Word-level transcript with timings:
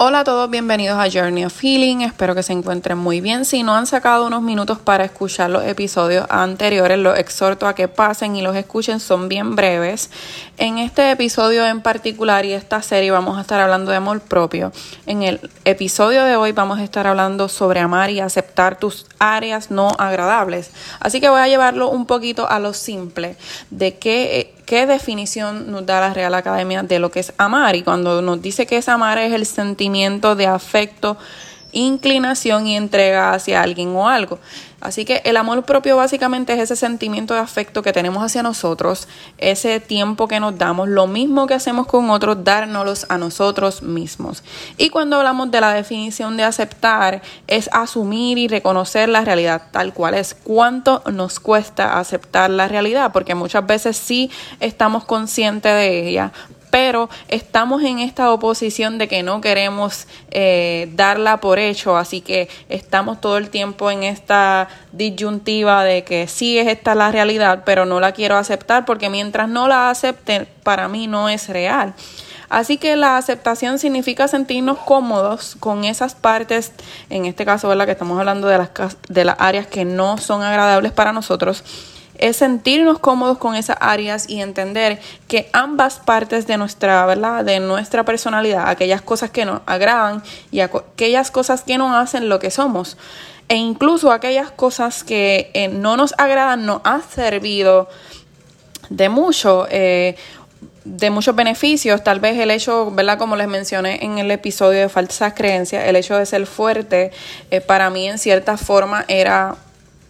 Hola 0.00 0.20
a 0.20 0.24
todos, 0.24 0.48
bienvenidos 0.48 0.96
a 0.96 1.10
Journey 1.10 1.44
of 1.44 1.60
Healing. 1.60 2.02
Espero 2.02 2.32
que 2.36 2.44
se 2.44 2.52
encuentren 2.52 2.96
muy 2.96 3.20
bien. 3.20 3.44
Si 3.44 3.64
no 3.64 3.74
han 3.74 3.88
sacado 3.88 4.28
unos 4.28 4.42
minutos 4.42 4.78
para 4.78 5.04
escuchar 5.04 5.50
los 5.50 5.64
episodios 5.64 6.24
anteriores, 6.30 6.96
los 7.00 7.18
exhorto 7.18 7.66
a 7.66 7.74
que 7.74 7.88
pasen 7.88 8.36
y 8.36 8.42
los 8.42 8.54
escuchen, 8.54 9.00
son 9.00 9.28
bien 9.28 9.56
breves. 9.56 10.10
En 10.56 10.78
este 10.78 11.10
episodio 11.10 11.66
en 11.66 11.80
particular 11.80 12.44
y 12.44 12.52
esta 12.52 12.80
serie 12.80 13.10
vamos 13.10 13.38
a 13.38 13.40
estar 13.40 13.58
hablando 13.58 13.90
de 13.90 13.96
amor 13.96 14.20
propio. 14.20 14.70
En 15.06 15.24
el 15.24 15.50
episodio 15.64 16.22
de 16.22 16.36
hoy 16.36 16.52
vamos 16.52 16.78
a 16.78 16.84
estar 16.84 17.08
hablando 17.08 17.48
sobre 17.48 17.80
amar 17.80 18.10
y 18.10 18.20
aceptar 18.20 18.78
tus 18.78 19.04
áreas 19.18 19.72
no 19.72 19.88
agradables. 19.98 20.70
Así 21.00 21.20
que 21.20 21.28
voy 21.28 21.40
a 21.40 21.48
llevarlo 21.48 21.90
un 21.90 22.06
poquito 22.06 22.48
a 22.48 22.60
lo 22.60 22.72
simple 22.72 23.36
de 23.70 23.98
qué 23.98 24.54
qué 24.68 24.86
definición 24.86 25.72
nos 25.72 25.86
da 25.86 25.98
la 25.98 26.12
Real 26.12 26.34
Academia 26.34 26.82
de 26.82 26.98
lo 26.98 27.10
que 27.10 27.20
es 27.20 27.32
amar. 27.38 27.74
Y 27.74 27.82
cuando 27.82 28.20
nos 28.20 28.42
dice 28.42 28.66
que 28.66 28.76
es 28.76 28.90
amar 28.90 29.16
es 29.16 29.32
el 29.32 29.46
sentimiento 29.46 29.87
de 29.88 30.46
afecto, 30.46 31.16
inclinación 31.72 32.66
y 32.66 32.76
entrega 32.76 33.32
hacia 33.32 33.62
alguien 33.62 33.94
o 33.94 34.08
algo. 34.08 34.38
Así 34.80 35.04
que 35.04 35.22
el 35.24 35.36
amor 35.36 35.64
propio 35.64 35.96
básicamente 35.96 36.52
es 36.52 36.60
ese 36.60 36.76
sentimiento 36.76 37.34
de 37.34 37.40
afecto 37.40 37.82
que 37.82 37.92
tenemos 37.92 38.22
hacia 38.22 38.44
nosotros, 38.44 39.08
ese 39.38 39.80
tiempo 39.80 40.28
que 40.28 40.38
nos 40.38 40.56
damos, 40.56 40.88
lo 40.88 41.08
mismo 41.08 41.48
que 41.48 41.54
hacemos 41.54 41.88
con 41.88 42.10
otros, 42.10 42.44
dárnoslos 42.44 43.06
a 43.08 43.18
nosotros 43.18 43.82
mismos. 43.82 44.44
Y 44.76 44.90
cuando 44.90 45.16
hablamos 45.16 45.50
de 45.50 45.60
la 45.60 45.72
definición 45.72 46.36
de 46.36 46.44
aceptar, 46.44 47.22
es 47.48 47.68
asumir 47.72 48.38
y 48.38 48.46
reconocer 48.46 49.08
la 49.08 49.22
realidad 49.24 49.62
tal 49.72 49.92
cual 49.92 50.14
es. 50.14 50.34
¿Cuánto 50.34 51.02
nos 51.12 51.40
cuesta 51.40 51.98
aceptar 51.98 52.48
la 52.48 52.68
realidad? 52.68 53.10
Porque 53.12 53.34
muchas 53.34 53.66
veces 53.66 53.96
sí 53.96 54.30
estamos 54.60 55.04
conscientes 55.04 55.72
de 55.72 56.08
ella, 56.08 56.32
pero 56.70 57.08
estamos 57.28 57.82
en 57.82 57.98
esta 57.98 58.32
oposición 58.32 58.98
de 58.98 59.08
que 59.08 59.22
no 59.22 59.40
queremos 59.40 60.06
eh, 60.30 60.90
darla 60.94 61.38
por 61.38 61.58
hecho, 61.58 61.96
así 61.96 62.20
que 62.20 62.48
estamos 62.68 63.20
todo 63.20 63.38
el 63.38 63.50
tiempo 63.50 63.90
en 63.90 64.02
esta 64.02 64.68
disyuntiva 64.92 65.84
de 65.84 66.04
que 66.04 66.28
sí 66.28 66.58
es 66.58 66.68
esta 66.68 66.94
la 66.94 67.10
realidad, 67.10 67.62
pero 67.64 67.84
no 67.84 68.00
la 68.00 68.12
quiero 68.12 68.36
aceptar 68.36 68.84
porque 68.84 69.10
mientras 69.10 69.48
no 69.48 69.68
la 69.68 69.90
acepte, 69.90 70.46
para 70.62 70.88
mí 70.88 71.06
no 71.06 71.28
es 71.28 71.48
real. 71.48 71.94
Así 72.48 72.78
que 72.78 72.96
la 72.96 73.18
aceptación 73.18 73.78
significa 73.78 74.26
sentirnos 74.26 74.78
cómodos 74.78 75.56
con 75.60 75.84
esas 75.84 76.14
partes, 76.14 76.72
en 77.10 77.26
este 77.26 77.44
caso, 77.44 77.68
¿verdad? 77.68 77.84
Que 77.84 77.92
estamos 77.92 78.18
hablando 78.18 78.48
de 78.48 78.56
las, 78.56 78.70
de 79.08 79.24
las 79.24 79.36
áreas 79.38 79.66
que 79.66 79.84
no 79.84 80.16
son 80.16 80.42
agradables 80.42 80.92
para 80.92 81.12
nosotros 81.12 81.62
es 82.18 82.36
sentirnos 82.36 82.98
cómodos 82.98 83.38
con 83.38 83.54
esas 83.54 83.76
áreas 83.80 84.28
y 84.28 84.40
entender 84.40 85.00
que 85.26 85.48
ambas 85.52 86.00
partes 86.00 86.46
de 86.46 86.56
nuestra, 86.56 87.06
¿verdad? 87.06 87.44
De 87.44 87.60
nuestra 87.60 88.04
personalidad, 88.04 88.68
aquellas 88.68 89.02
cosas 89.02 89.30
que 89.30 89.44
nos 89.44 89.60
agradan 89.66 90.22
y 90.50 90.60
aquellas 90.60 91.30
cosas 91.30 91.62
que 91.62 91.78
nos 91.78 91.94
hacen 91.94 92.28
lo 92.28 92.38
que 92.38 92.50
somos, 92.50 92.96
e 93.48 93.56
incluso 93.56 94.12
aquellas 94.12 94.50
cosas 94.50 95.04
que 95.04 95.50
eh, 95.54 95.68
no 95.68 95.96
nos 95.96 96.14
agradan, 96.18 96.66
nos 96.66 96.82
ha 96.84 97.00
servido 97.00 97.88
de 98.90 99.08
mucho. 99.08 99.66
Eh, 99.70 100.16
de 100.84 101.10
muchos 101.10 101.36
beneficios, 101.36 102.02
tal 102.02 102.18
vez 102.18 102.38
el 102.38 102.50
hecho, 102.50 102.90
¿verdad? 102.90 103.18
Como 103.18 103.36
les 103.36 103.46
mencioné 103.46 103.98
en 104.02 104.18
el 104.18 104.30
episodio 104.30 104.80
de 104.80 104.88
falsas 104.88 105.34
creencias, 105.34 105.86
el 105.86 105.96
hecho 105.96 106.16
de 106.16 106.24
ser 106.24 106.46
fuerte, 106.46 107.10
eh, 107.50 107.60
para 107.60 107.90
mí 107.90 108.08
en 108.08 108.18
cierta 108.18 108.56
forma 108.56 109.04
era 109.06 109.56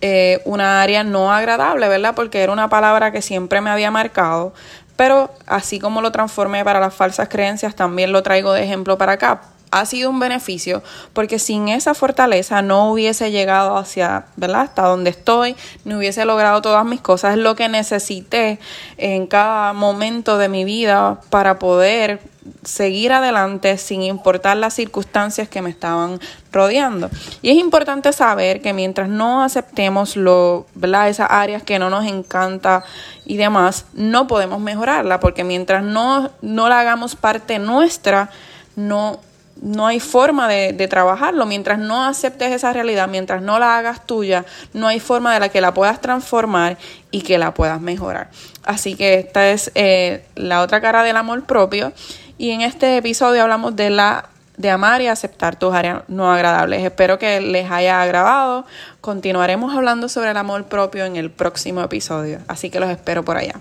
eh, 0.00 0.40
una 0.44 0.80
área 0.82 1.02
no 1.02 1.32
agradable, 1.32 1.88
¿verdad? 1.88 2.14
Porque 2.14 2.40
era 2.40 2.52
una 2.52 2.68
palabra 2.68 3.10
que 3.10 3.22
siempre 3.22 3.60
me 3.60 3.70
había 3.70 3.90
marcado, 3.90 4.52
pero 4.96 5.30
así 5.46 5.78
como 5.78 6.00
lo 6.00 6.12
transformé 6.12 6.64
para 6.64 6.80
las 6.80 6.94
falsas 6.94 7.28
creencias, 7.28 7.74
también 7.74 8.12
lo 8.12 8.22
traigo 8.22 8.52
de 8.52 8.64
ejemplo 8.64 8.98
para 8.98 9.12
acá. 9.12 9.42
Ha 9.70 9.84
sido 9.84 10.08
un 10.08 10.18
beneficio 10.18 10.82
porque 11.12 11.38
sin 11.38 11.68
esa 11.68 11.94
fortaleza 11.94 12.62
no 12.62 12.90
hubiese 12.90 13.30
llegado 13.30 13.76
hacia, 13.76 14.26
¿verdad? 14.36 14.62
Hasta 14.62 14.82
donde 14.82 15.10
estoy, 15.10 15.56
no 15.84 15.98
hubiese 15.98 16.24
logrado 16.24 16.62
todas 16.62 16.84
mis 16.86 17.00
cosas, 17.00 17.32
es 17.32 17.38
lo 17.38 17.54
que 17.54 17.68
necesité 17.68 18.58
en 18.96 19.26
cada 19.26 19.72
momento 19.72 20.38
de 20.38 20.48
mi 20.48 20.64
vida 20.64 21.20
para 21.28 21.58
poder 21.58 22.20
seguir 22.64 23.12
adelante 23.12 23.78
sin 23.78 24.02
importar 24.02 24.56
las 24.56 24.74
circunstancias 24.74 25.48
que 25.48 25.62
me 25.62 25.70
estaban 25.70 26.20
rodeando. 26.52 27.10
Y 27.42 27.50
es 27.50 27.56
importante 27.56 28.12
saber 28.12 28.60
que 28.60 28.72
mientras 28.72 29.08
no 29.08 29.42
aceptemos 29.42 30.16
lo, 30.16 30.66
¿verdad? 30.74 31.08
esas 31.08 31.28
áreas 31.30 31.62
que 31.62 31.78
no 31.78 31.90
nos 31.90 32.06
encanta 32.06 32.84
y 33.24 33.36
demás, 33.36 33.86
no 33.92 34.26
podemos 34.26 34.60
mejorarla, 34.60 35.20
porque 35.20 35.44
mientras 35.44 35.82
no, 35.82 36.30
no 36.42 36.68
la 36.68 36.80
hagamos 36.80 37.16
parte 37.16 37.58
nuestra, 37.58 38.30
no, 38.76 39.20
no 39.60 39.86
hay 39.86 40.00
forma 40.00 40.48
de, 40.48 40.72
de, 40.72 40.88
trabajarlo. 40.88 41.46
Mientras 41.46 41.78
no 41.78 42.04
aceptes 42.04 42.52
esa 42.52 42.72
realidad, 42.72 43.08
mientras 43.08 43.42
no 43.42 43.58
la 43.58 43.76
hagas 43.78 44.06
tuya, 44.06 44.44
no 44.72 44.86
hay 44.86 45.00
forma 45.00 45.34
de 45.34 45.40
la 45.40 45.48
que 45.48 45.60
la 45.60 45.74
puedas 45.74 46.00
transformar 46.00 46.78
y 47.10 47.22
que 47.22 47.38
la 47.38 47.54
puedas 47.54 47.80
mejorar. 47.80 48.30
Así 48.64 48.94
que 48.94 49.14
esta 49.14 49.50
es 49.50 49.72
eh, 49.74 50.24
la 50.34 50.62
otra 50.62 50.80
cara 50.80 51.02
del 51.02 51.16
amor 51.16 51.44
propio 51.44 51.92
y 52.38 52.50
en 52.50 52.62
este 52.62 52.96
episodio 52.96 53.42
hablamos 53.42 53.76
de 53.76 53.90
la 53.90 54.30
de 54.56 54.70
amar 54.70 55.00
y 55.00 55.06
aceptar 55.06 55.56
tus 55.56 55.72
áreas 55.72 56.02
no 56.08 56.32
agradables. 56.32 56.82
Espero 56.82 57.18
que 57.18 57.40
les 57.40 57.70
haya 57.70 58.02
agradado. 58.02 58.66
Continuaremos 59.00 59.74
hablando 59.74 60.08
sobre 60.08 60.32
el 60.32 60.36
amor 60.36 60.64
propio 60.64 61.04
en 61.04 61.16
el 61.16 61.30
próximo 61.30 61.80
episodio, 61.80 62.40
así 62.48 62.68
que 62.68 62.80
los 62.80 62.90
espero 62.90 63.24
por 63.24 63.36
allá. 63.36 63.54